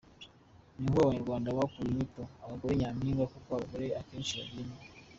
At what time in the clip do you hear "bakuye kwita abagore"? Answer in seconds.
1.57-2.73